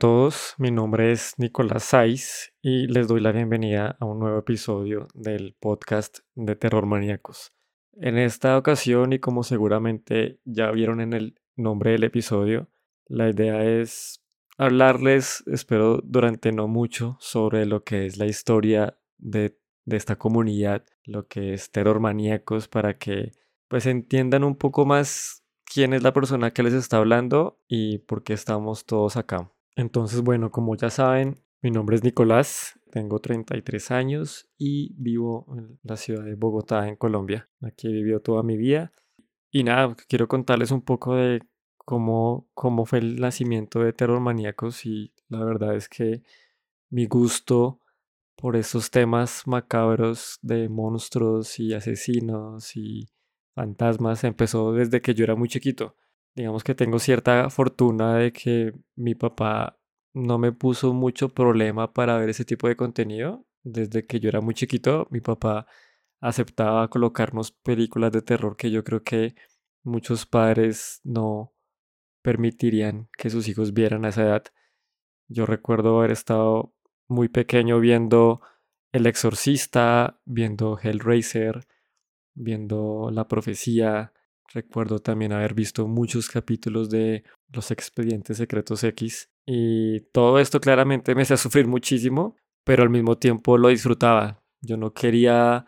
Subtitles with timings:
[0.00, 5.08] todos, mi nombre es Nicolás Saiz y les doy la bienvenida a un nuevo episodio
[5.12, 7.52] del podcast de Terror Maníacos.
[7.92, 12.70] En esta ocasión, y como seguramente ya vieron en el nombre del episodio,
[13.08, 14.24] la idea es
[14.56, 20.82] hablarles, espero durante no mucho, sobre lo que es la historia de, de esta comunidad,
[21.04, 23.32] lo que es Terror Maníacos, para que
[23.68, 28.22] pues entiendan un poco más quién es la persona que les está hablando y por
[28.22, 29.52] qué estamos todos acá.
[29.76, 35.78] Entonces, bueno, como ya saben, mi nombre es Nicolás, tengo 33 años y vivo en
[35.82, 37.48] la ciudad de Bogotá, en Colombia.
[37.60, 38.92] Aquí he toda mi vida.
[39.50, 41.40] Y nada, quiero contarles un poco de
[41.76, 46.22] cómo, cómo fue el nacimiento de Terror Maníacos y la verdad es que
[46.88, 47.80] mi gusto
[48.36, 53.08] por esos temas macabros de monstruos y asesinos y
[53.54, 55.94] fantasmas empezó desde que yo era muy chiquito
[56.34, 59.78] digamos que tengo cierta fortuna de que mi papá
[60.12, 63.46] no me puso mucho problema para ver ese tipo de contenido.
[63.62, 65.66] Desde que yo era muy chiquito, mi papá
[66.20, 69.34] aceptaba colocarnos películas de terror que yo creo que
[69.82, 71.54] muchos padres no
[72.22, 74.44] permitirían que sus hijos vieran a esa edad.
[75.28, 76.74] Yo recuerdo haber estado
[77.08, 78.40] muy pequeño viendo
[78.92, 81.66] El Exorcista, viendo Hellraiser,
[82.34, 84.12] viendo La Profecía,
[84.52, 91.14] Recuerdo también haber visto muchos capítulos de Los Expedientes Secretos X y todo esto claramente
[91.14, 94.42] me hacía sufrir muchísimo, pero al mismo tiempo lo disfrutaba.
[94.60, 95.66] Yo no quería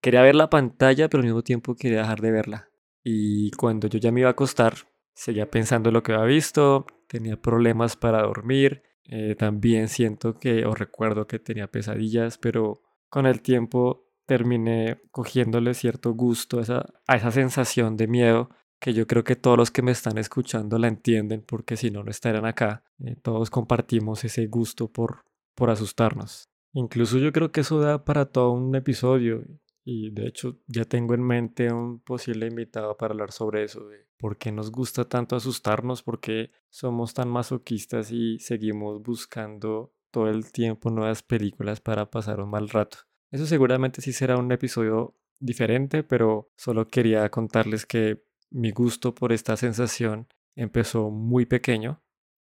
[0.00, 2.68] quería ver la pantalla, pero al mismo tiempo quería dejar de verla.
[3.02, 4.74] Y cuando yo ya me iba a acostar,
[5.14, 10.66] seguía pensando en lo que había visto, tenía problemas para dormir, eh, también siento que
[10.66, 16.86] o recuerdo que tenía pesadillas, pero con el tiempo terminé cogiéndole cierto gusto a esa,
[17.06, 20.78] a esa sensación de miedo que yo creo que todos los que me están escuchando
[20.78, 22.84] la entienden porque si no, no estarían acá.
[22.98, 25.24] Eh, todos compartimos ese gusto por,
[25.54, 26.44] por asustarnos.
[26.74, 29.44] Incluso yo creo que eso da para todo un episodio
[29.82, 34.06] y de hecho ya tengo en mente un posible invitado para hablar sobre eso, de
[34.18, 40.28] por qué nos gusta tanto asustarnos, por qué somos tan masoquistas y seguimos buscando todo
[40.28, 43.07] el tiempo nuevas películas para pasar un mal rato.
[43.30, 49.32] Eso seguramente sí será un episodio diferente, pero solo quería contarles que mi gusto por
[49.32, 52.02] esta sensación empezó muy pequeño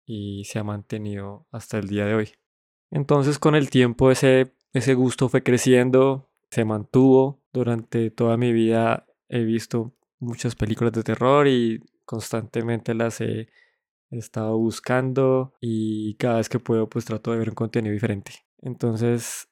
[0.06, 2.30] y se ha mantenido hasta el día de hoy.
[2.92, 7.44] Entonces con el tiempo ese, ese gusto fue creciendo, se mantuvo.
[7.52, 13.50] Durante toda mi vida he visto muchas películas de terror y constantemente las he
[14.10, 18.46] estado buscando y cada vez que puedo pues trato de ver un contenido diferente.
[18.62, 19.50] Entonces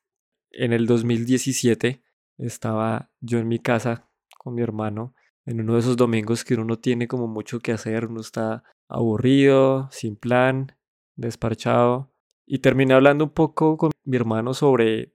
[0.56, 2.02] en el 2017
[2.38, 5.14] estaba yo en mi casa con mi hermano
[5.46, 8.64] en uno de esos domingos que uno no tiene como mucho que hacer, uno está
[8.88, 10.76] aburrido, sin plan,
[11.16, 12.12] desparchado.
[12.48, 15.14] Y terminé hablando un poco con mi hermano sobre,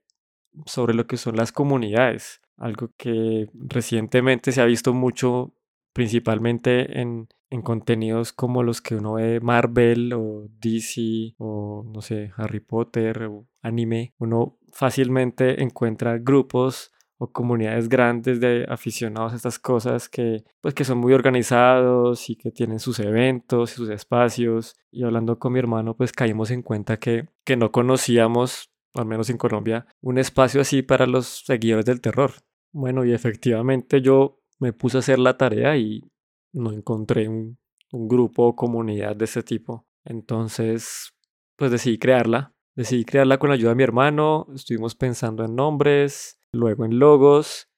[0.65, 5.53] sobre lo que son las comunidades, algo que recientemente se ha visto mucho,
[5.93, 12.31] principalmente en, en contenidos como los que uno ve Marvel o DC o no sé,
[12.37, 14.13] Harry Potter o anime.
[14.17, 20.85] Uno fácilmente encuentra grupos o comunidades grandes de aficionados a estas cosas que pues que
[20.85, 25.59] son muy organizados y que tienen sus eventos y sus espacios y hablando con mi
[25.59, 30.61] hermano pues caímos en cuenta que, que no conocíamos al menos en Colombia un espacio
[30.61, 32.31] así para los seguidores del terror
[32.71, 36.11] bueno y efectivamente yo me puse a hacer la tarea y
[36.53, 37.57] no encontré un,
[37.91, 39.85] un grupo o comunidad de este tipo.
[40.03, 41.13] Entonces
[41.61, 42.53] pues decidí crearla.
[42.75, 47.69] Decidí crearla con la ayuda de mi hermano, estuvimos pensando en nombres, luego en logos,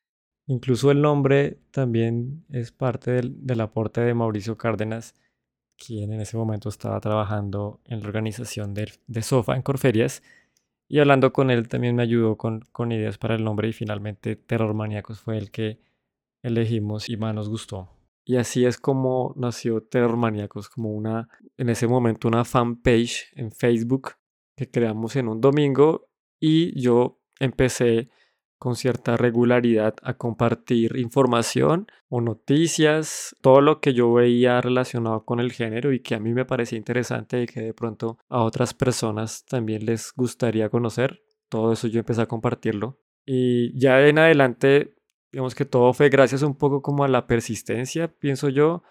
[0.45, 5.15] incluso el nombre también es parte del, aporte de Mauricio Cárdenas,
[5.75, 10.21] quien en ese momento estaba trabajando en la organización de, de Sofa en Corferias,
[10.87, 14.35] y hablando con él también me ayudó con, con ideas para el nombre y finalmente
[14.35, 15.81] Terror Maníacos fue el que
[16.43, 17.89] elegimos y más nos gustó.
[18.25, 21.27] Y así es como nació Terror Maníacos, como una,
[21.57, 24.11] en ese momento, una fanpage en Facebook
[24.55, 26.09] que creamos en un domingo
[26.39, 28.09] y yo empecé
[28.63, 35.41] con cierta regularidad a compartir información o noticias, todo lo que yo veía relacionado con
[35.41, 38.73] el género y que a mí me parecía interesante y que de pronto a otras
[38.73, 41.23] personas también les gustaría conocer.
[41.49, 43.01] Todo eso yo empecé a compartirlo.
[43.25, 44.95] Y ya en adelante,
[45.33, 48.83] digamos que todo fue gracias un poco como a la persistencia, pienso yo,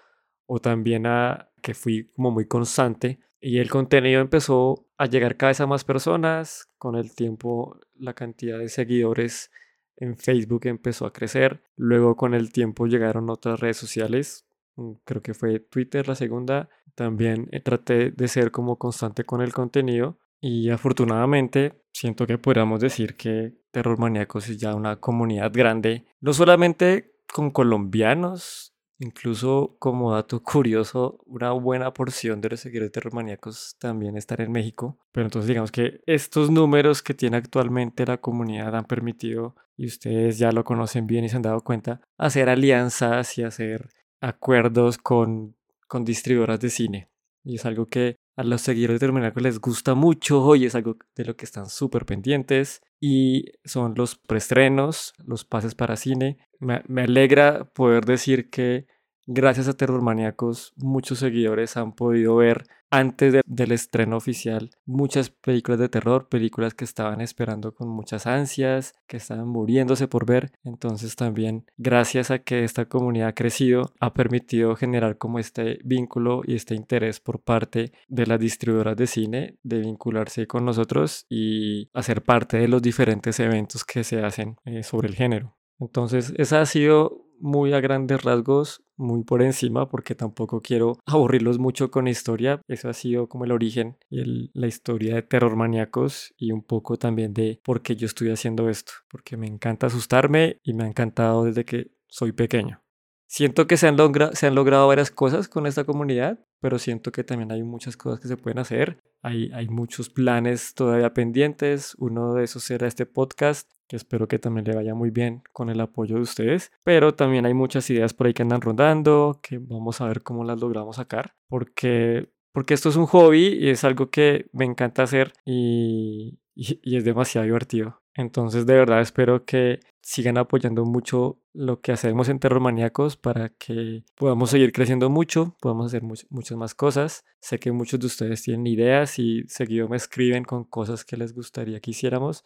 [0.46, 5.50] o también a que fui como muy constante y el contenido empezó a llegar cada
[5.50, 6.68] vez a más personas.
[6.78, 9.50] Con el tiempo la cantidad de seguidores
[9.96, 11.62] en Facebook empezó a crecer.
[11.76, 14.46] Luego con el tiempo llegaron otras redes sociales
[14.76, 19.40] mm, creo que fue Twitter la segunda, también eh, traté de ser como constante con
[19.42, 25.50] el contenido y afortunadamente siento que podríamos decir que Terror Maníacos es ya una comunidad
[25.52, 28.72] grande, no solamente con colombianos,
[29.02, 34.96] Incluso como dato curioso, una buena porción de los seguidores terromaníacos también están en México.
[35.10, 40.38] Pero entonces digamos que estos números que tiene actualmente la comunidad han permitido, y ustedes
[40.38, 43.88] ya lo conocen bien y se han dado cuenta, hacer alianzas y hacer
[44.20, 45.56] acuerdos con,
[45.88, 47.08] con distribuidoras de cine.
[47.44, 50.96] Y es algo que a los seguidores de Terromaníacos les gusta mucho y es algo
[51.14, 52.80] de lo que están súper pendientes.
[53.00, 56.38] Y son los preestrenos, los pases para cine.
[56.60, 58.86] Me, me alegra poder decir que
[59.26, 65.80] Gracias a Terror Maníacos, muchos seguidores han podido ver antes del estreno oficial muchas películas
[65.80, 70.52] de terror, películas que estaban esperando con muchas ansias, que estaban muriéndose por ver.
[70.62, 76.42] Entonces también gracias a que esta comunidad ha crecido, ha permitido generar como este vínculo
[76.44, 81.88] y este interés por parte de las distribuidoras de cine de vincularse con nosotros y
[81.94, 85.56] hacer parte de los diferentes eventos que se hacen eh, sobre el género.
[85.80, 91.58] Entonces esa ha sido muy a grandes rasgos, muy por encima, porque tampoco quiero aburrirlos
[91.58, 92.62] mucho con historia.
[92.68, 96.96] Eso ha sido como el origen y la historia de terror maníacos y un poco
[96.96, 100.86] también de por qué yo estoy haciendo esto, porque me encanta asustarme y me ha
[100.86, 102.80] encantado desde que soy pequeño.
[103.26, 103.96] Siento que se han,
[104.34, 108.20] se han logrado varias cosas con esta comunidad, pero siento que también hay muchas cosas
[108.20, 108.98] que se pueden hacer.
[109.22, 111.94] Hay, hay muchos planes todavía pendientes.
[111.96, 115.68] Uno de esos será este podcast que espero que también le vaya muy bien con
[115.68, 116.72] el apoyo de ustedes.
[116.82, 120.44] Pero también hay muchas ideas por ahí que andan rondando, que vamos a ver cómo
[120.44, 125.02] las logramos sacar, porque, porque esto es un hobby y es algo que me encanta
[125.02, 128.00] hacer y, y, es demasiado divertido.
[128.14, 133.50] Entonces de verdad espero que sigan apoyando mucho lo que hacemos en Terror Maníacos para
[133.50, 137.26] que podamos seguir creciendo mucho, podamos hacer muchas más cosas.
[137.40, 141.34] Sé que muchos de ustedes tienen ideas y seguido me escriben con cosas que les
[141.34, 142.42] gustaría que hiciéramos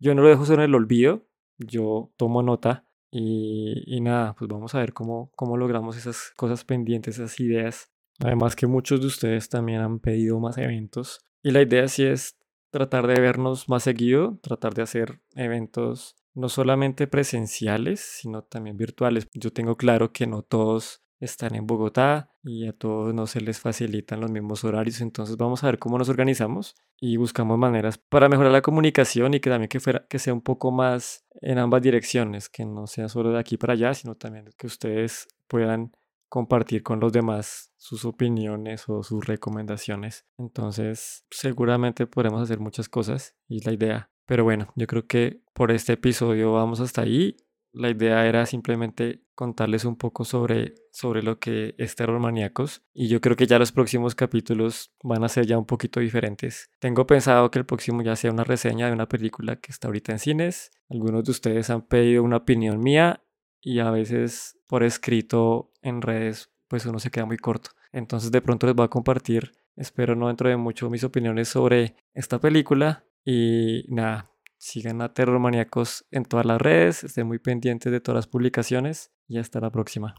[0.00, 1.26] yo no lo dejo en el olvido,
[1.58, 7.16] yo tomo nota y, nada, pues vamos a ver cómo, cómo logramos esas cosas pendientes,
[7.16, 7.92] esas ideas.
[8.18, 12.38] Además que muchos de ustedes también han pedido más eventos y la idea sí es
[12.70, 19.28] tratar de vernos más seguido, tratar de hacer eventos no solamente presenciales, sino también virtuales.
[19.34, 23.60] Yo tengo claro que no todos están en Bogotá y a todos no se les
[23.60, 28.28] facilitan los mismos horarios, entonces vamos a ver cómo nos organizamos y buscamos maneras para
[28.28, 31.82] mejorar la comunicación y que también que, fuera, que sea un poco más en ambas
[31.82, 35.92] direcciones, que no sea solo de aquí para allá, sino también que ustedes puedan
[36.30, 40.24] compartir con los demás sus opiniones o sus recomendaciones.
[40.38, 44.10] Entonces, seguramente podremos hacer muchas cosas y es la idea.
[44.26, 47.36] Pero bueno, yo creo que por este episodio vamos hasta ahí.
[47.72, 53.08] La idea era simplemente contarles un poco sobre, sobre lo que es Terror Maníacos y
[53.08, 56.68] yo creo que ya los próximos capítulos van a ser ya un poquito diferentes.
[56.80, 60.12] Tengo pensado que el próximo ya sea una reseña de una película que está ahorita
[60.12, 60.72] en cines.
[60.88, 63.22] Algunos de ustedes han pedido una opinión mía
[63.60, 67.70] y a veces por escrito en redes pues uno se queda muy corto.
[67.92, 71.96] Entonces de pronto les voy a compartir, espero no dentro de mucho, mis opiniones sobre
[72.14, 74.29] esta película y nada,
[74.62, 79.10] Sigan a Terror Maníacos en todas las redes, estén muy pendientes de todas las publicaciones
[79.26, 80.14] y hasta la próxima.